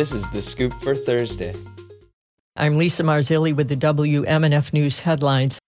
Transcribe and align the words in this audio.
This 0.00 0.14
is 0.14 0.30
The 0.30 0.40
Scoop 0.40 0.72
for 0.80 0.94
Thursday. 0.94 1.52
I'm 2.56 2.78
Lisa 2.78 3.02
Marzilli 3.02 3.54
with 3.54 3.68
the 3.68 3.76
WMNF 3.76 4.72
News 4.72 4.98
headlines. 4.98 5.58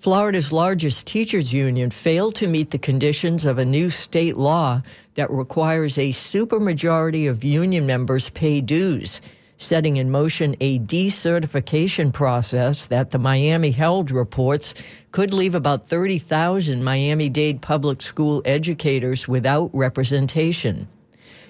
Florida's 0.00 0.52
largest 0.52 1.06
teachers 1.06 1.52
union 1.52 1.90
failed 1.90 2.34
to 2.36 2.48
meet 2.48 2.70
the 2.70 2.78
conditions 2.78 3.44
of 3.44 3.58
a 3.58 3.64
new 3.66 3.90
state 3.90 4.38
law 4.38 4.80
that 5.16 5.30
requires 5.30 5.98
a 5.98 6.12
supermajority 6.12 7.28
of 7.28 7.44
union 7.44 7.84
members 7.84 8.30
pay 8.30 8.62
dues, 8.62 9.20
setting 9.58 9.98
in 9.98 10.10
motion 10.10 10.56
a 10.60 10.78
decertification 10.78 12.10
process 12.10 12.86
that 12.86 13.10
the 13.10 13.18
Miami 13.18 13.70
Herald 13.70 14.10
reports 14.10 14.72
could 15.12 15.34
leave 15.34 15.54
about 15.54 15.90
30,000 15.90 16.82
Miami 16.82 17.28
Dade 17.28 17.60
public 17.60 18.00
school 18.00 18.40
educators 18.46 19.28
without 19.28 19.68
representation. 19.74 20.88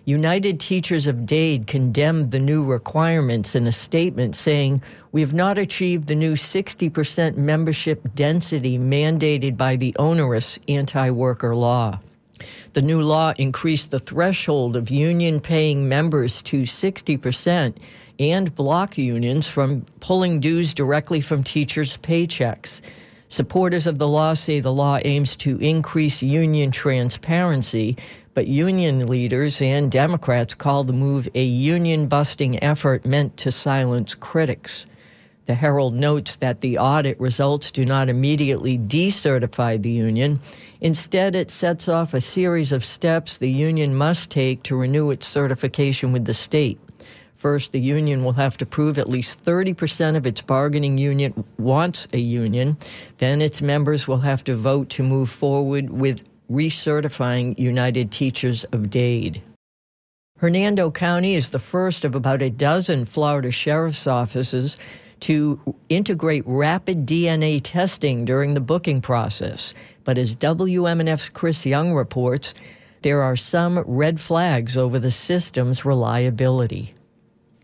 United 0.07 0.61
Teachers 0.61 1.07
of 1.07 1.25
Dade 1.25 1.67
condemned 1.67 2.31
the 2.31 2.39
new 2.39 2.63
requirements 2.63 3.55
in 3.55 3.67
a 3.67 3.73
statement 3.73 4.37
saying, 4.37 4.83
We 5.13 5.23
have 5.23 5.33
not 5.33 5.57
achieved 5.57 6.09
the 6.09 6.15
new 6.15 6.35
60% 6.35 7.37
membership 7.37 8.15
density 8.15 8.79
mandated 8.79 9.57
by 9.57 9.77
the 9.77 9.97
onerous 9.99 10.59
anti 10.69 11.09
worker 11.09 11.57
law. 11.57 12.01
The 12.75 12.83
new 12.83 13.01
law 13.01 13.33
increased 13.39 13.93
the 13.93 13.99
threshold 13.99 14.77
of 14.77 14.91
union 14.91 15.41
paying 15.41 15.89
members 15.89 16.43
to 16.43 16.63
60% 16.63 17.75
and 18.19 18.55
block 18.55 18.99
unions 18.99 19.49
from 19.49 19.87
pulling 20.01 20.39
dues 20.39 20.75
directly 20.75 21.23
from 21.23 21.43
teachers' 21.43 21.97
paychecks. 21.97 22.83
Supporters 23.35 23.89
of 23.89 23.99
the 23.99 24.07
law 24.07 24.35
say 24.35 24.61
the 24.61 24.73
law 24.73 24.97
aims 25.05 25.35
to 25.35 25.59
increase 25.59 26.23
union 26.23 26.71
transparency, 26.71 27.97
but 28.33 28.47
union 28.47 29.09
leaders 29.09 29.61
and 29.61 29.91
Democrats 29.91 30.55
call 30.55 30.85
the 30.85 30.93
move 30.93 31.29
a 31.35 31.43
union 31.43 32.07
busting 32.07 32.63
effort 32.63 33.05
meant 33.05 33.37
to 33.39 33.51
silence 33.51 34.15
critics. 34.15 34.87
The 35.47 35.55
Herald 35.57 35.95
notes 35.95 36.37
that 36.37 36.61
the 36.61 36.79
audit 36.79 37.19
results 37.19 37.73
do 37.73 37.85
not 37.85 38.09
immediately 38.09 38.79
decertify 38.79 39.83
the 39.83 39.91
union. 39.91 40.39
Instead, 40.81 41.35
it 41.35 41.51
sets 41.51 41.89
off 41.89 42.15
a 42.15 42.21
series 42.21 42.71
of 42.71 42.85
steps 42.85 43.39
the 43.39 43.51
union 43.51 43.97
must 43.97 44.31
take 44.31 44.63
to 44.63 44.77
renew 44.77 45.11
its 45.11 45.27
certification 45.27 46.13
with 46.13 46.25
the 46.25 46.35
state. 46.35 46.79
First, 47.45 47.73
the 47.73 47.79
union 47.79 48.25
will 48.25 48.33
have 48.33 48.57
to 48.57 48.65
prove 48.65 48.97
at 48.97 49.11
least 49.11 49.45
30% 49.45 50.17
of 50.17 50.25
its 50.25 50.41
bargaining 50.41 50.97
unit 50.97 51.35
wants 51.59 52.09
a 52.15 52.19
union. 52.19 52.79
Then 53.19 53.43
its 53.43 53.61
members 53.61 54.09
will 54.09 54.21
have 54.21 54.43
to 54.45 54.57
vote 54.57 54.89
to 54.97 55.03
move 55.03 55.29
forward 55.29 55.91
with 55.91 56.23
recertifying 56.51 57.59
United 57.59 58.11
Teachers 58.11 58.65
of 58.73 58.89
Dade. 58.89 59.43
Hernando 60.39 60.91
County 60.91 61.35
is 61.35 61.51
the 61.51 61.59
first 61.59 62.07
of 62.07 62.15
about 62.15 62.41
a 62.41 62.49
dozen 62.49 63.05
Florida 63.05 63.51
sheriff's 63.51 64.07
offices 64.07 64.79
to 65.21 65.61
integrate 65.91 66.45
rapid 66.47 67.05
DNA 67.05 67.61
testing 67.63 68.25
during 68.25 68.55
the 68.55 68.61
booking 68.61 69.03
process. 69.03 69.75
But 70.05 70.17
as 70.17 70.35
WMNF's 70.35 71.29
Chris 71.29 71.67
Young 71.67 71.93
reports, 71.93 72.55
there 73.03 73.21
are 73.21 73.37
some 73.37 73.81
red 73.81 74.19
flags 74.19 74.79
over 74.79 74.99
the 74.99 75.11
system's 75.11 75.85
reliability. 75.85 76.95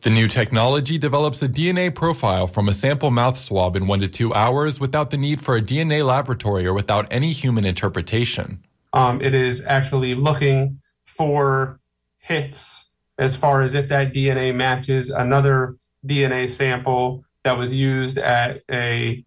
The 0.03 0.09
new 0.09 0.29
technology 0.29 0.97
develops 0.97 1.43
a 1.43 1.49
DNA 1.49 1.95
profile 1.95 2.47
from 2.47 2.71
a 2.71 2.73
sample 2.73 3.11
mouth 3.11 3.37
swab 3.37 3.77
in 3.77 3.87
one 3.87 4.01
to 4.01 4.09
two 4.09 4.33
hours 4.33 4.81
without 4.81 5.11
the 5.11 5.19
need 5.19 5.43
for 5.43 5.57
a 5.57 5.61
DNA 5.61 6.03
laboratory 6.07 6.65
or 6.65 6.73
without 6.73 7.07
any 7.11 7.33
human 7.33 7.67
interpretation. 7.67 8.65
Um, 8.95 9.21
it 9.21 9.35
is 9.35 9.63
actually 9.67 10.15
looking 10.15 10.81
for 11.05 11.81
hits 12.17 12.93
as 13.19 13.37
far 13.37 13.61
as 13.61 13.75
if 13.75 13.89
that 13.89 14.15
DNA 14.15 14.55
matches 14.55 15.11
another 15.11 15.77
DNA 16.07 16.49
sample 16.49 17.23
that 17.43 17.59
was 17.59 17.75
used 17.75 18.17
at 18.17 18.63
a 18.71 19.23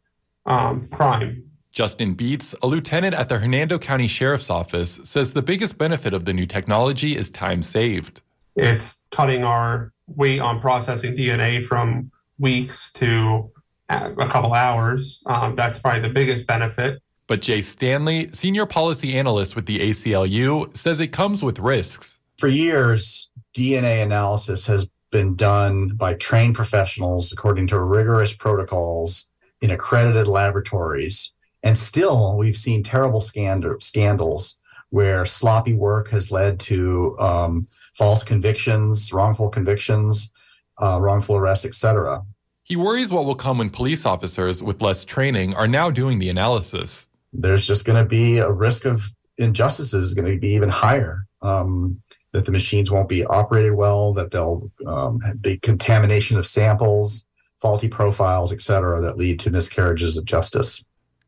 um, 0.48 0.88
crime. 0.88 1.44
Justin 1.72 2.16
Beets, 2.16 2.56
a 2.64 2.68
lieutenant 2.68 3.14
at 3.14 3.30
the 3.30 3.38
Hernando 3.38 3.78
County 3.78 4.08
Sheriff's 4.08 4.50
Office, 4.50 5.00
says 5.04 5.34
the 5.34 5.44
biggest 5.44 5.78
benefit 5.78 6.16
of 6.16 6.26
the 6.26 6.34
new 6.34 6.48
technology 6.48 7.16
is 7.16 7.30
time 7.30 7.62
saved. 7.62 8.22
It's 8.56 8.96
cutting 9.12 9.44
our 9.44 9.93
wait 10.08 10.40
on 10.40 10.60
processing 10.60 11.16
DNA 11.16 11.64
from 11.64 12.12
weeks 12.40 12.92
to 12.94 13.52
a 13.90 14.28
couple 14.28 14.54
hours. 14.54 15.22
Um, 15.26 15.56
that's 15.56 15.80
probably 15.80 16.02
the 16.02 16.14
biggest 16.14 16.48
benefit. 16.48 17.02
But 17.28 17.42
Jay 17.42 17.62
Stanley, 17.62 18.30
senior 18.34 18.66
policy 18.66 19.18
analyst 19.18 19.56
with 19.56 19.66
the 19.66 19.80
ACLU, 19.80 20.76
says 20.76 21.00
it 21.00 21.08
comes 21.08 21.44
with 21.44 21.60
risks. 21.60 22.20
For 22.38 22.48
years, 22.48 23.30
DNA 23.56 24.04
analysis 24.04 24.68
has 24.68 24.88
been 25.12 25.36
done 25.36 25.90
by 25.90 26.16
trained 26.16 26.56
professionals 26.56 27.32
according 27.32 27.68
to 27.68 27.80
rigorous 27.80 28.34
protocols 28.34 29.30
in 29.62 29.70
accredited 29.70 30.28
laboratories. 30.28 31.32
And 31.62 31.78
still, 31.78 32.38
we've 32.38 32.58
seen 32.58 32.84
terrible 32.84 33.22
scandals 33.22 34.60
where 34.90 35.26
sloppy 35.26 35.74
work 35.74 36.10
has 36.10 36.32
led 36.32 36.60
to 36.60 37.16
um, 37.20 37.66
false 37.94 38.24
convictions, 38.24 39.12
wrongful 39.14 39.50
convictions, 39.50 40.32
uh, 40.80 41.00
wrongful 41.02 41.36
arrests, 41.36 41.66
etc. 41.66 42.22
He 42.64 42.76
worries 42.76 43.12
what 43.12 43.26
will 43.26 43.36
come 43.36 43.58
when 43.58 43.70
police 43.70 44.06
officers 44.06 44.64
with 44.64 44.82
less 44.82 45.04
training 45.06 45.54
are 45.54 45.68
now 45.68 45.92
doing 45.92 46.20
the 46.20 46.30
analysis. 46.30 47.08
There's 47.34 47.66
just 47.66 47.86
going 47.86 48.02
to 48.02 48.08
be 48.08 48.38
a 48.38 48.52
risk 48.52 48.86
of 48.86 49.04
injustices 49.38 50.06
is 50.06 50.14
going 50.14 50.32
to 50.32 50.40
be 50.40 50.50
even 50.50 50.70
higher. 50.70 51.26
Um, 51.42 52.02
that 52.34 52.46
the 52.46 52.52
machines 52.52 52.92
won't 52.92 53.08
be 53.08 53.24
operated 53.26 53.74
well, 53.74 54.12
that 54.14 54.32
there'll 54.32 54.72
um, 54.88 55.20
be 55.40 55.58
contamination 55.60 56.36
of 56.38 56.46
samples, 56.46 57.26
faulty 57.62 57.88
profiles, 57.88 58.52
etc., 58.52 59.00
that 59.00 59.18
lead 59.18 59.40
to 59.40 59.52
miscarriages 59.52 60.18
of 60.18 60.26
justice. 60.26 60.84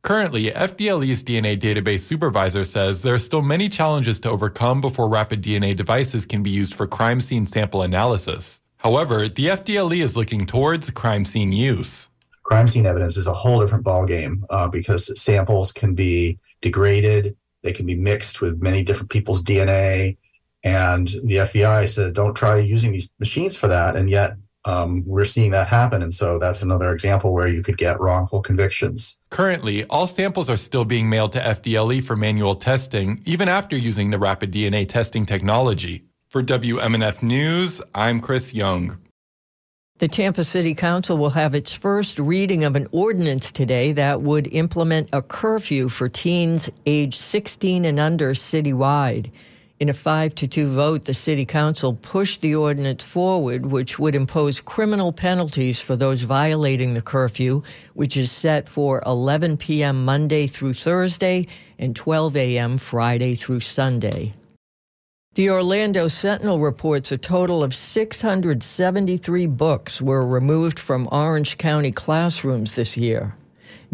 Currently, 0.06 0.52
FDLE's 0.52 1.24
DNA 1.24 1.60
database 1.60 2.02
supervisor 2.02 2.64
says 2.64 3.02
there 3.02 3.16
are 3.16 3.20
still 3.20 3.42
many 3.42 3.68
challenges 3.68 4.20
to 4.20 4.30
overcome 4.30 4.80
before 4.80 5.10
rapid 5.10 5.42
DNA 5.42 5.76
devices 5.76 6.28
can 6.28 6.44
be 6.44 6.52
used 6.52 6.76
for 6.76 6.86
crime 6.86 7.20
scene 7.20 7.48
sample 7.48 7.82
analysis. 7.82 8.62
However, 8.78 9.28
the 9.28 9.48
FDLE 9.48 10.04
is 10.04 10.16
looking 10.16 10.46
towards 10.46 10.92
crime 10.92 11.26
scene 11.26 11.52
use. 11.52 12.08
Crime 12.44 12.68
scene 12.68 12.86
evidence 12.86 13.18
is 13.18 13.26
a 13.26 13.34
whole 13.34 13.60
different 13.60 13.84
ballgame 13.84 14.44
uh, 14.52 14.68
because 14.68 15.10
samples 15.20 15.72
can 15.72 15.96
be 15.96 16.38
degraded, 16.62 17.36
they 17.64 17.74
can 17.74 17.88
be 17.88 17.96
mixed 17.96 18.42
with 18.42 18.62
many 18.62 18.84
different 18.84 19.10
people's 19.10 19.42
DNA. 19.42 20.18
And 20.64 21.08
the 21.08 21.38
FBI 21.38 21.90
said, 21.90 22.14
don't 22.14 22.36
try 22.36 22.58
using 22.58 22.92
these 22.92 23.12
machines 23.18 23.58
for 23.58 23.68
that. 23.70 23.96
And 23.96 24.08
yet, 24.08 24.36
um, 24.66 25.04
we're 25.06 25.26
seeing 25.26 25.52
that 25.52 25.68
happen. 25.68 26.02
And 26.02 26.14
so 26.14 26.40
that's 26.40 26.62
another 26.62 26.92
example 26.92 27.34
where 27.34 27.48
you 27.48 27.64
could 27.64 27.78
get 27.78 28.00
wrongful 28.00 28.42
convictions. 28.42 29.18
Currently, 29.30 29.86
all 29.86 30.08
samples 30.08 30.50
are 30.50 30.58
still 30.58 30.86
being 30.86 31.10
mailed 31.10 31.32
to 31.34 31.40
FDLE 31.40 32.04
for 32.04 32.16
manual 32.16 32.56
testing, 32.56 33.22
even 33.26 33.48
after 33.48 33.76
using 33.78 34.10
the 34.10 34.20
rapid 34.20 34.52
DNA 34.52 34.88
testing 34.88 35.26
technology. 35.26 36.06
For 36.30 36.42
WMNF 36.44 37.24
News, 37.24 37.82
I'm 37.94 38.20
Chris 38.20 38.54
Young. 38.54 38.98
The 40.00 40.10
Tampa 40.10 40.44
City 40.44 40.76
Council 40.76 41.18
will 41.18 41.30
have 41.30 41.56
its 41.56 41.72
first 41.72 42.20
reading 42.20 42.66
of 42.66 42.76
an 42.76 42.86
ordinance 42.92 43.50
today 43.50 43.94
that 43.94 44.22
would 44.22 44.48
implement 44.48 45.08
a 45.14 45.22
curfew 45.22 45.88
for 45.88 46.10
teens 46.10 46.70
age 46.86 47.16
16 47.16 47.86
and 47.86 47.98
under 47.98 48.34
citywide. 48.34 49.32
In 49.78 49.90
a 49.90 49.94
5 49.94 50.34
to 50.36 50.48
2 50.48 50.70
vote, 50.70 51.04
the 51.04 51.14
City 51.14 51.46
Council 51.46 51.94
pushed 51.96 52.40
the 52.40 52.56
ordinance 52.56 53.04
forward, 53.04 53.66
which 53.66 54.00
would 54.00 54.16
impose 54.16 54.62
criminal 54.62 55.12
penalties 55.12 55.82
for 55.82 55.98
those 55.98 56.22
violating 56.22 56.94
the 56.94 57.02
curfew, 57.02 57.62
which 57.94 58.16
is 58.16 58.32
set 58.32 58.70
for 58.70 59.04
11 59.06 59.58
p.m. 59.58 60.06
Monday 60.06 60.48
through 60.48 60.72
Thursday 60.72 61.46
and 61.78 61.94
12 61.94 62.38
a.m. 62.38 62.78
Friday 62.78 63.36
through 63.36 63.60
Sunday. 63.60 64.32
The 65.34 65.50
Orlando 65.50 66.08
Sentinel 66.08 66.60
reports 66.60 67.12
a 67.12 67.18
total 67.18 67.62
of 67.62 67.76
673 67.76 69.48
books 69.48 70.02
were 70.02 70.26
removed 70.26 70.80
from 70.80 71.10
Orange 71.12 71.58
County 71.58 71.92
classrooms 71.92 72.76
this 72.76 72.96
year. 72.96 73.36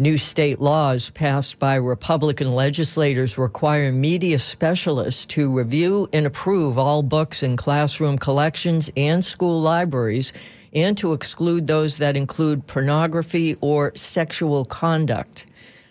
New 0.02 0.18
state 0.18 0.60
laws 0.60 1.10
passed 1.10 1.60
by 1.60 1.76
Republican 1.76 2.56
legislators 2.56 3.38
require 3.38 3.92
media 3.92 4.36
specialists 4.36 5.24
to 5.26 5.48
review 5.48 6.08
and 6.12 6.26
approve 6.26 6.76
all 6.76 7.04
books 7.04 7.44
in 7.44 7.56
classroom 7.56 8.18
collections 8.18 8.90
and 8.96 9.24
school 9.24 9.60
libraries 9.60 10.32
and 10.72 10.98
to 10.98 11.12
exclude 11.12 11.68
those 11.68 11.98
that 11.98 12.16
include 12.16 12.66
pornography 12.66 13.56
or 13.60 13.92
sexual 13.94 14.64
conduct. 14.64 15.46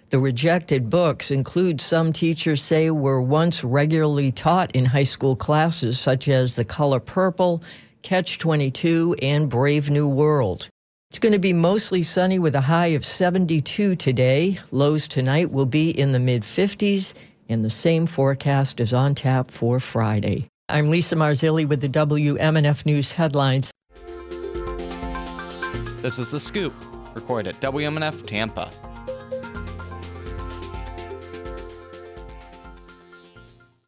The 0.10 0.20
rejected 0.20 0.90
books 0.90 1.32
include 1.32 1.80
some 1.80 2.12
teachers 2.12 2.62
say 2.62 2.90
were 2.90 3.22
once 3.22 3.64
regularly 3.64 4.34
taught 4.34 4.76
in 4.76 4.84
high 4.84 5.04
school 5.04 5.38
classes, 5.38 5.98
such 5.98 6.28
as 6.28 6.58
The 6.58 6.66
Color 6.66 7.00
Purple, 7.00 7.64
Catch 8.02 8.40
22, 8.40 9.16
and 9.22 9.50
Brave 9.50 9.90
New 9.90 10.10
World. 10.10 10.70
It's 11.12 11.20
going 11.20 11.34
to 11.34 11.40
be 11.40 11.52
mostly 11.52 12.04
sunny 12.04 12.40
with 12.40 12.56
a 12.56 12.62
high 12.62 12.96
of 12.96 13.04
72 13.04 13.98
today. 13.98 14.58
Lows 14.72 15.10
tonight 15.10 15.52
will 15.52 15.66
be 15.66 15.90
in 15.90 16.14
the 16.14 16.20
mid 16.20 16.42
50s, 16.42 17.14
and 17.50 17.66
the 17.66 17.70
same 17.70 18.06
forecast 18.06 18.80
is 18.80 18.94
on 18.94 19.14
tap 19.14 19.52
for 19.52 19.82
Friday. 19.82 20.48
I'm 20.70 20.90
Lisa 20.90 21.18
Marzilli 21.18 21.68
with 21.68 21.82
the 21.82 21.90
WMNF 21.90 22.86
News 22.86 23.12
headlines. 23.12 23.72
This 26.02 26.18
is 26.18 26.32
The 26.32 26.40
Scoop, 26.40 26.74
recorded 27.14 27.56
at 27.56 27.62
WMNF 27.62 28.26
Tampa. 28.26 28.72